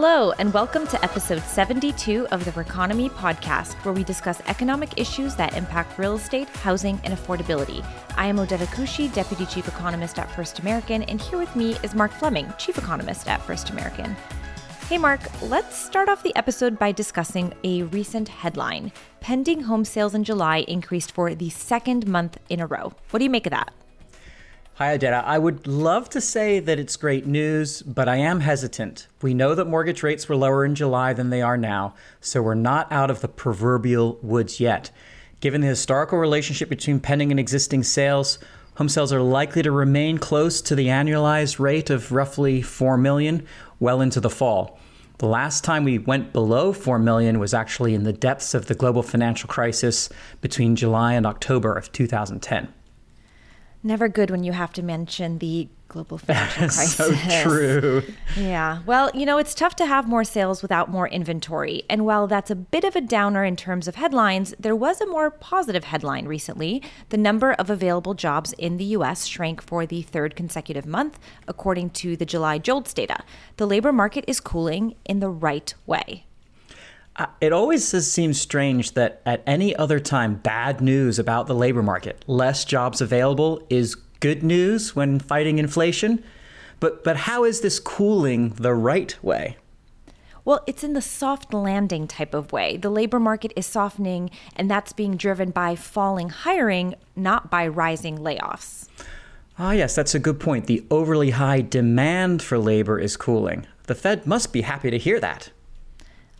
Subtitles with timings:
[0.00, 5.34] Hello, and welcome to episode 72 of the Reconomy podcast, where we discuss economic issues
[5.34, 7.84] that impact real estate, housing, and affordability.
[8.16, 11.96] I am Odeta Kushi, Deputy Chief Economist at First American, and here with me is
[11.96, 14.14] Mark Fleming, Chief Economist at First American.
[14.88, 18.92] Hey, Mark, let's start off the episode by discussing a recent headline.
[19.18, 22.92] Pending home sales in July increased for the second month in a row.
[23.10, 23.72] What do you make of that?
[24.78, 25.24] Hi, Odeta.
[25.26, 29.08] I would love to say that it's great news, but I am hesitant.
[29.20, 32.54] We know that mortgage rates were lower in July than they are now, so we're
[32.54, 34.92] not out of the proverbial woods yet.
[35.40, 38.38] Given the historical relationship between pending and existing sales,
[38.76, 43.44] home sales are likely to remain close to the annualized rate of roughly 4 million
[43.80, 44.78] well into the fall.
[45.18, 48.76] The last time we went below 4 million was actually in the depths of the
[48.76, 50.08] global financial crisis
[50.40, 52.72] between July and October of 2010.
[53.82, 56.94] Never good when you have to mention the global financial crisis.
[56.96, 58.02] so true.
[58.36, 58.82] Yeah.
[58.84, 61.82] Well, you know, it's tough to have more sales without more inventory.
[61.88, 65.06] And while that's a bit of a downer in terms of headlines, there was a
[65.06, 66.82] more positive headline recently.
[67.08, 69.26] The number of available jobs in the U.S.
[69.26, 73.22] shrank for the third consecutive month, according to the July JOLTS data.
[73.56, 76.26] The labor market is cooling in the right way.
[77.40, 82.24] It always seems strange that at any other time, bad news about the labor market,
[82.28, 86.22] less jobs available, is good news when fighting inflation.
[86.80, 89.56] But, but how is this cooling the right way?
[90.44, 92.76] Well, it's in the soft landing type of way.
[92.76, 98.18] The labor market is softening, and that's being driven by falling hiring, not by rising
[98.18, 98.88] layoffs.
[99.58, 100.66] Ah, yes, that's a good point.
[100.66, 103.66] The overly high demand for labor is cooling.
[103.88, 105.50] The Fed must be happy to hear that.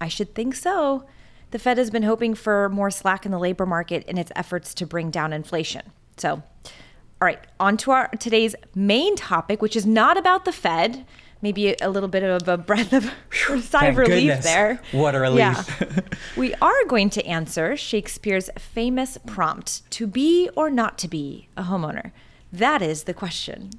[0.00, 1.04] I should think so.
[1.50, 4.74] The Fed has been hoping for more slack in the labor market in its efforts
[4.74, 5.82] to bring down inflation.
[6.16, 11.06] So, all right, on to our today's main topic, which is not about the Fed.
[11.42, 13.12] Maybe a little bit of a breath of
[13.62, 14.44] sigh of relief goodness.
[14.44, 14.80] there.
[14.92, 15.38] What a relief.
[15.80, 16.00] Yeah.
[16.36, 21.64] we are going to answer Shakespeare's famous prompt to be or not to be a
[21.64, 22.12] homeowner.
[22.50, 23.70] That is the question.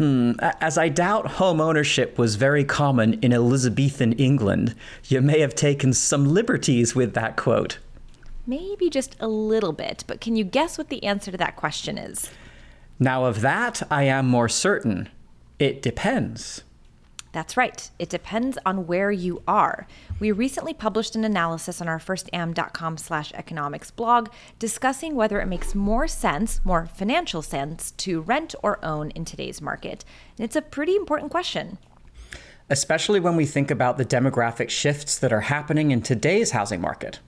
[0.00, 0.32] Hmm.
[0.62, 4.74] As I doubt home ownership was very common in Elizabethan England,
[5.08, 7.76] you may have taken some liberties with that quote.
[8.46, 11.98] Maybe just a little bit, but can you guess what the answer to that question
[11.98, 12.30] is?
[12.98, 15.10] Now, of that I am more certain.
[15.58, 16.64] It depends.
[17.32, 17.90] That's right.
[17.98, 19.86] It depends on where you are.
[20.18, 25.74] We recently published an analysis on our firstam.com slash economics blog discussing whether it makes
[25.74, 30.04] more sense, more financial sense, to rent or own in today's market.
[30.36, 31.78] And it's a pretty important question.
[32.68, 37.20] Especially when we think about the demographic shifts that are happening in today's housing market.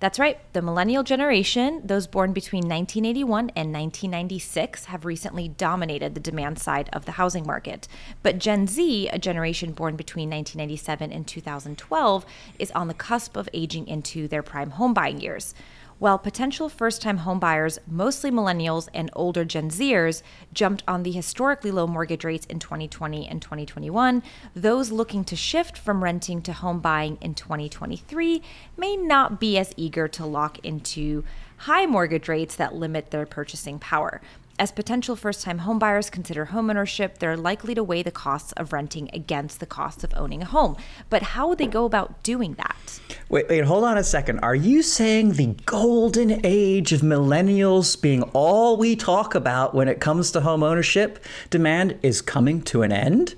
[0.00, 0.38] That's right.
[0.52, 6.88] The millennial generation, those born between 1981 and 1996, have recently dominated the demand side
[6.92, 7.88] of the housing market.
[8.22, 12.26] But Gen Z, a generation born between 1997 and 2012,
[12.60, 15.52] is on the cusp of aging into their prime home buying years.
[15.98, 20.22] While potential first time homebuyers, mostly millennials and older Gen Zers,
[20.52, 24.22] jumped on the historically low mortgage rates in 2020 and 2021,
[24.54, 28.40] those looking to shift from renting to home buying in 2023
[28.76, 31.24] may not be as eager to lock into
[31.58, 34.20] high mortgage rates that limit their purchasing power.
[34.60, 39.08] As potential first time homebuyers consider homeownership, they're likely to weigh the costs of renting
[39.12, 40.76] against the costs of owning a home.
[41.08, 42.98] But how would they go about doing that?
[43.28, 44.40] Wait, wait, hold on a second.
[44.40, 50.00] Are you saying the golden age of millennials being all we talk about when it
[50.00, 53.36] comes to home ownership demand is coming to an end?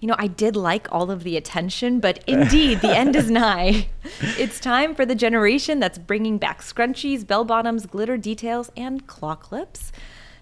[0.00, 3.88] You know, I did like all of the attention, but indeed, the end is nigh.
[4.38, 9.34] It's time for the generation that's bringing back scrunchies, bell bottoms, glitter details, and claw
[9.34, 9.92] clips.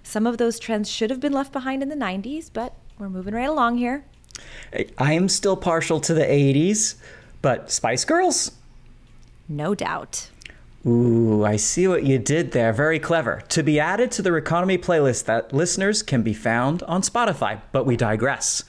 [0.05, 3.35] Some of those trends should have been left behind in the 90s, but we're moving
[3.35, 4.05] right along here.
[4.99, 6.95] I am still partial to the 80s,
[7.43, 8.53] but Spice Girls?
[9.49, 10.31] No doubt.
[10.87, 12.73] Ooh, I see what you did there.
[12.73, 13.43] Very clever.
[13.49, 17.87] To be added to the Reconomy playlist that listeners can be found on Spotify, but
[17.87, 18.63] we digress.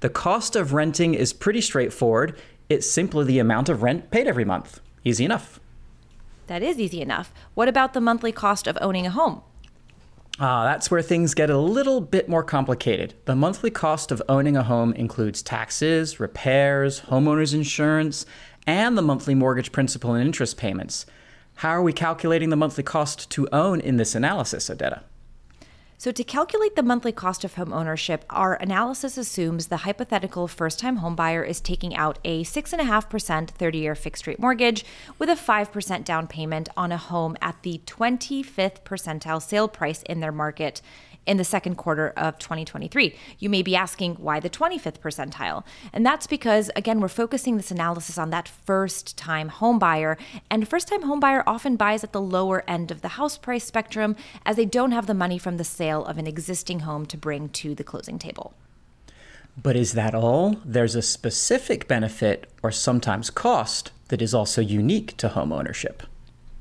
[0.00, 2.36] The cost of renting is pretty straightforward.
[2.68, 4.80] It's simply the amount of rent paid every month.
[5.04, 5.60] Easy enough.
[6.48, 7.32] That is easy enough.
[7.54, 9.42] What about the monthly cost of owning a home?
[10.42, 13.12] Ah, that's where things get a little bit more complicated.
[13.26, 18.24] The monthly cost of owning a home includes taxes, repairs, homeowners insurance,
[18.66, 21.04] and the monthly mortgage principal and interest payments.
[21.56, 25.02] How are we calculating the monthly cost to own in this analysis, Odeta?
[26.00, 30.78] So, to calculate the monthly cost of home ownership, our analysis assumes the hypothetical first
[30.78, 34.82] time homebuyer is taking out a 6.5% 30 year fixed rate mortgage
[35.18, 40.20] with a 5% down payment on a home at the 25th percentile sale price in
[40.20, 40.80] their market
[41.26, 43.14] in the second quarter of 2023.
[43.38, 45.64] You may be asking why the 25th percentile?
[45.92, 50.16] And that's because, again, we're focusing this analysis on that first time homebuyer.
[50.50, 54.16] And first time homebuyer often buys at the lower end of the house price spectrum
[54.44, 57.48] as they don't have the money from the sale of an existing home to bring
[57.50, 58.54] to the closing table.
[59.60, 60.56] But is that all?
[60.64, 66.02] There's a specific benefit or sometimes cost that is also unique to home ownership.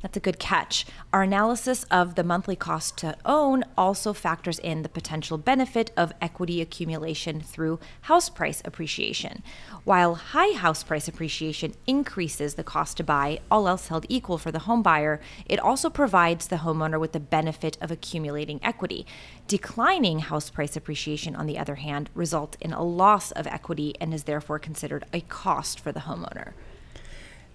[0.02, 0.86] That's a good catch.
[1.12, 6.14] Our analysis of the monthly cost to own also factors in the potential benefit of
[6.22, 9.44] equity accumulation through house price appreciation.
[9.84, 14.52] While high house price appreciation increases the cost to buy, all else held equal for
[14.52, 19.06] the home buyer, it also provides the homeowner with the benefit of accumulating equity.
[19.48, 24.14] Declining house price appreciation, on the other hand, results in a loss of equity and
[24.14, 26.54] is therefore considered a cost for the homeowner.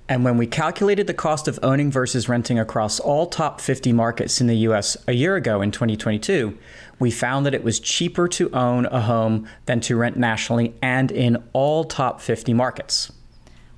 [0.09, 4.41] And when we calculated the cost of owning versus renting across all top 50 markets
[4.41, 6.59] in the US a year ago in 2022,
[6.99, 11.11] we found that it was cheaper to own a home than to rent nationally and
[11.11, 13.13] in all top 50 markets.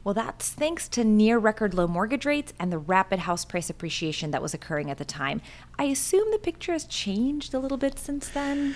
[0.03, 4.33] Well, that's thanks to near record low mortgage rates and the rapid house price appreciation
[4.33, 5.41] that was occurring at the time.
[5.79, 8.75] I assume the picture has changed a little bit since then.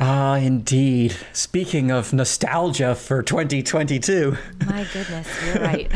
[0.00, 1.16] Ah, indeed.
[1.32, 4.36] Speaking of nostalgia for 2022.
[4.66, 5.90] My goodness, you're right.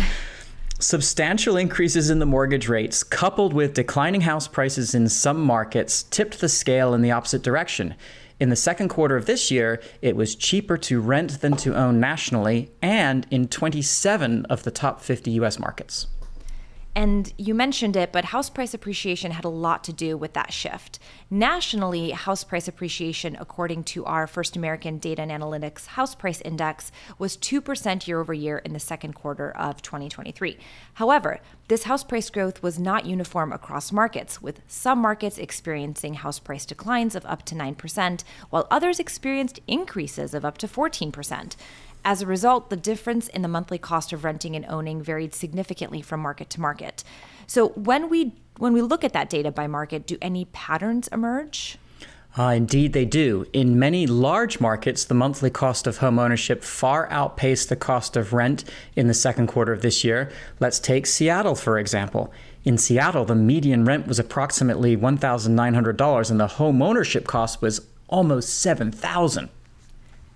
[0.83, 6.41] Substantial increases in the mortgage rates, coupled with declining house prices in some markets, tipped
[6.41, 7.95] the scale in the opposite direction.
[8.41, 12.01] In the second quarter of this year, it was cheaper to rent than to own
[12.01, 16.09] nationally, and in 27 of the top 50 US markets.
[16.95, 20.53] And you mentioned it, but house price appreciation had a lot to do with that
[20.53, 20.99] shift.
[21.31, 26.93] Nationally, house price appreciation, according to our First American Data and Analytics House Price Index,
[27.19, 30.59] was 2% year over year in the second quarter of 2023.
[30.95, 36.39] However, this house price growth was not uniform across markets, with some markets experiencing house
[36.39, 41.57] price declines of up to 9%, while others experienced increases of up to 14%.
[42.05, 46.03] As a result, the difference in the monthly cost of renting and owning varied significantly
[46.03, 47.05] from market to market.
[47.47, 51.79] So when we when we look at that data by market, do any patterns emerge?
[52.37, 53.45] Uh, indeed, they do.
[53.53, 58.33] In many large markets, the monthly cost of home ownership far outpaced the cost of
[58.33, 58.65] rent
[58.97, 60.31] in the second quarter of this year.
[60.59, 62.33] Let's take Seattle, for example.
[62.65, 68.61] In Seattle, the median rent was approximately $1,900 and the home ownership cost was almost
[68.61, 69.51] 7,000.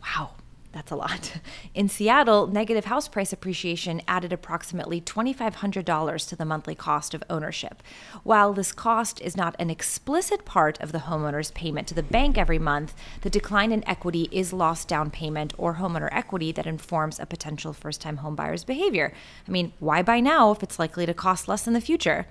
[0.03, 0.31] Wow.
[0.77, 1.33] That's a lot.
[1.73, 7.83] In Seattle, negative house price appreciation added approximately $2,500 to the monthly cost of ownership.
[8.25, 12.37] While this cost is not an explicit part of the homeowner's payment to the bank
[12.37, 17.19] every month, the decline in equity is lost down payment or homeowner equity that informs
[17.19, 19.15] a potential first time homebuyer's behavior.
[19.49, 22.27] I mean, why buy now if it's likely to cost less in the future?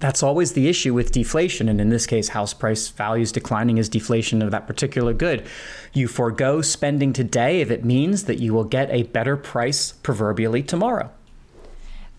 [0.00, 3.88] That's always the issue with deflation, and in this case, house price values declining is
[3.88, 5.44] deflation of that particular good.
[5.92, 10.62] You forego spending today if it means that you will get a better price proverbially
[10.62, 11.10] tomorrow.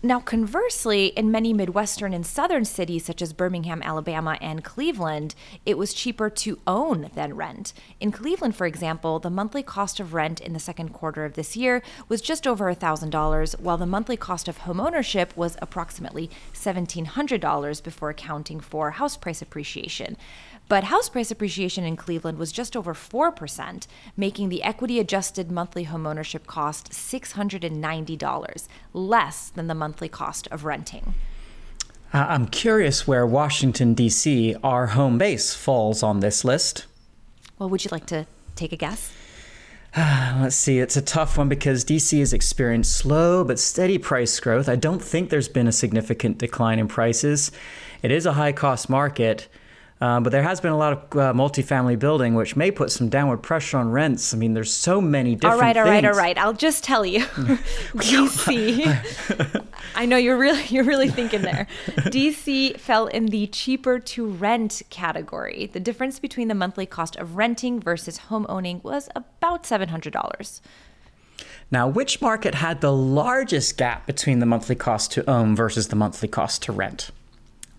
[0.02, 5.34] Now, conversely, in many Midwestern and Southern cities such as Birmingham, Alabama, and Cleveland,
[5.66, 7.74] it was cheaper to own than rent.
[8.00, 11.54] In Cleveland, for example, the monthly cost of rent in the second quarter of this
[11.54, 18.08] year was just over $1,000, while the monthly cost of homeownership was approximately $1,700 before
[18.08, 20.16] accounting for house price appreciation.
[20.66, 23.86] But house price appreciation in Cleveland was just over 4%,
[24.16, 31.14] making the equity adjusted monthly homeownership cost $690, less than the monthly cost of renting.
[32.12, 36.86] Uh, I'm curious where Washington, D.C., our home base, falls on this list.
[37.58, 39.12] Well, would you like to take a guess?
[39.96, 44.68] Let's see, it's a tough one because DC has experienced slow but steady price growth.
[44.68, 47.50] I don't think there's been a significant decline in prices.
[48.02, 49.48] It is a high cost market.
[50.00, 53.10] Uh, but there has been a lot of uh, multifamily building, which may put some
[53.10, 54.32] downward pressure on rents.
[54.32, 55.54] I mean, there's so many different.
[55.54, 56.38] All right, all right, all right.
[56.38, 57.20] I'll just tell you,
[57.96, 59.66] DC.
[59.94, 61.66] I know you're really you're really thinking there.
[61.86, 65.66] DC fell in the cheaper to rent category.
[65.70, 70.14] The difference between the monthly cost of renting versus home owning was about seven hundred
[70.14, 70.62] dollars.
[71.70, 75.96] Now, which market had the largest gap between the monthly cost to own versus the
[75.96, 77.10] monthly cost to rent?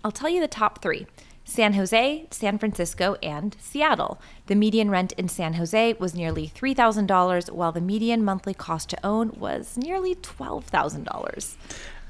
[0.04, 1.06] I'll tell you the top three.
[1.44, 4.20] San Jose, San Francisco, and Seattle.
[4.46, 9.06] The median rent in San Jose was nearly $3,000, while the median monthly cost to
[9.06, 11.56] own was nearly $12,000.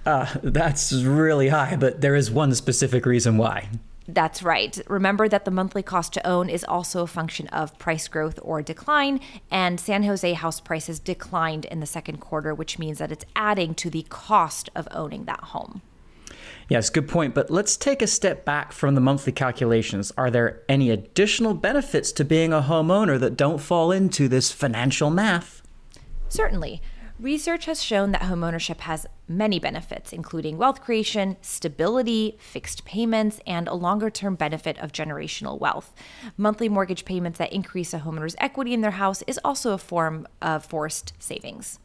[0.04, 3.68] Uh, that's really high, but there is one specific reason why.
[4.08, 4.78] That's right.
[4.88, 8.60] Remember that the monthly cost to own is also a function of price growth or
[8.60, 9.20] decline,
[9.50, 13.74] and San Jose house prices declined in the second quarter, which means that it's adding
[13.76, 15.82] to the cost of owning that home.
[16.68, 17.34] Yes, good point.
[17.34, 20.12] But let's take a step back from the monthly calculations.
[20.16, 25.10] Are there any additional benefits to being a homeowner that don't fall into this financial
[25.10, 25.62] math?
[26.28, 26.80] Certainly.
[27.20, 33.68] Research has shown that homeownership has many benefits, including wealth creation, stability, fixed payments, and
[33.68, 35.94] a longer term benefit of generational wealth.
[36.36, 40.26] Monthly mortgage payments that increase a homeowner's equity in their house is also a form
[40.40, 41.78] of forced savings.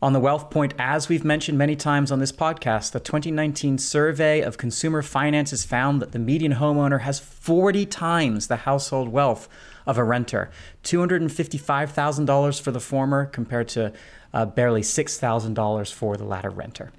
[0.00, 4.40] On the wealth point, as we've mentioned many times on this podcast, the 2019 survey
[4.42, 9.48] of consumer finances found that the median homeowner has 40 times the household wealth
[9.86, 10.50] of a renter
[10.84, 13.92] $255,000 for the former compared to
[14.32, 16.92] uh, barely $6,000 for the latter renter.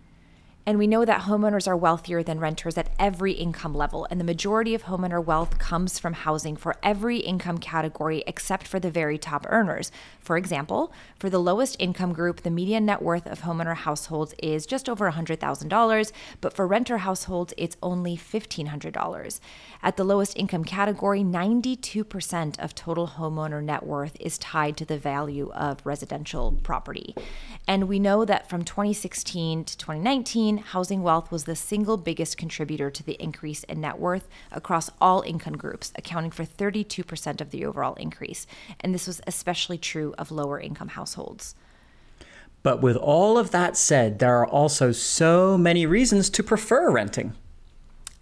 [0.69, 4.23] And we know that homeowners are wealthier than renters at every income level, and the
[4.23, 9.17] majority of homeowner wealth comes from housing for every income category except for the very
[9.17, 9.91] top earners.
[10.19, 14.67] For example, for the lowest income group, the median net worth of homeowner households is
[14.67, 19.39] just over $100,000, but for renter households, it's only $1,500.
[19.81, 24.99] At the lowest income category, 92% of total homeowner net worth is tied to the
[24.99, 27.15] value of residential property.
[27.67, 32.89] And we know that from 2016 to 2019, housing wealth was the single biggest contributor
[32.89, 37.65] to the increase in net worth across all income groups, accounting for 32% of the
[37.65, 38.47] overall increase.
[38.79, 41.55] And this was especially true of lower income households.
[42.61, 47.33] But with all of that said, there are also so many reasons to prefer renting.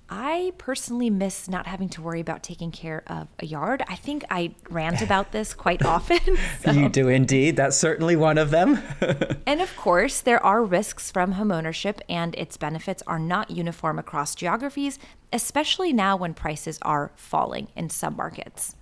[0.10, 3.84] I personally miss not having to worry about taking care of a yard.
[3.90, 6.20] I think I rant about this quite often.
[6.62, 6.72] So.
[6.72, 7.58] You do indeed.
[7.58, 8.82] That's certainly one of them.
[9.46, 14.34] and of course, there are risks from homeownership, and its benefits are not uniform across
[14.34, 14.98] geographies,
[15.34, 18.76] especially now when prices are falling in some markets.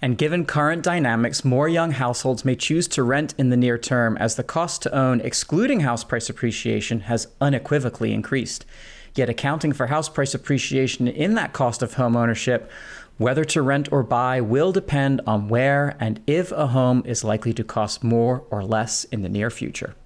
[0.00, 4.16] And given current dynamics, more young households may choose to rent in the near term
[4.18, 8.64] as the cost to own, excluding house price appreciation, has unequivocally increased.
[9.18, 12.70] Yet accounting for house price appreciation in that cost of home ownership,
[13.16, 17.52] whether to rent or buy will depend on where and if a home is likely
[17.54, 19.96] to cost more or less in the near future.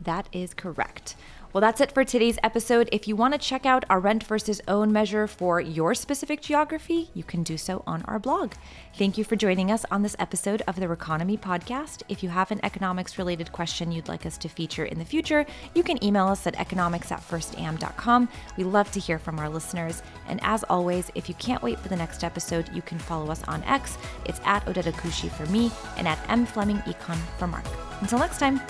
[0.00, 1.14] That is correct.
[1.54, 2.90] Well, that's it for today's episode.
[2.92, 7.10] If you want to check out our rent versus own measure for your specific geography,
[7.14, 8.52] you can do so on our blog.
[8.96, 12.02] Thank you for joining us on this episode of the Reconomy podcast.
[12.10, 15.46] If you have an economics related question you'd like us to feature in the future,
[15.74, 18.28] you can email us at economics at firstam.com.
[18.58, 20.02] We love to hear from our listeners.
[20.28, 23.42] And as always, if you can't wait for the next episode, you can follow us
[23.44, 23.96] on X.
[24.26, 27.64] It's at Odeta Kushi for me and at M Fleming Econ for Mark.
[28.02, 28.60] Until next time.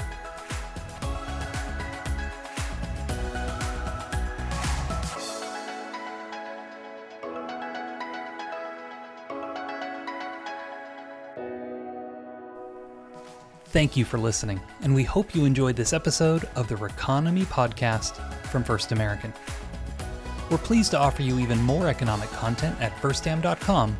[13.79, 18.17] Thank you for listening, and we hope you enjoyed this episode of the Reconomy podcast
[18.47, 19.33] from First American.
[20.51, 23.97] We're pleased to offer you even more economic content at firstam.com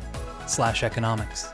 [0.47, 1.47] slash economics.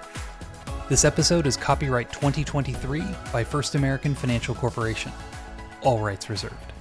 [0.89, 5.11] This episode is copyright 2023 by First American Financial Corporation.
[5.83, 6.74] All rights reserved.